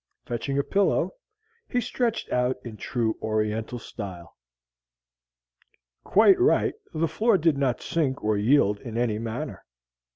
[0.25, 1.11] Fetching a pillow,
[1.69, 4.35] he stretched out in true oriental style.
[6.03, 9.63] Quite right, the floor did not sink or yield in any manner.